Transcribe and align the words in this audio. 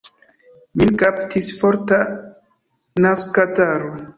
Min 0.81 0.91
kaptis 1.03 1.49
forta 1.59 1.99
nazkataro. 3.07 3.95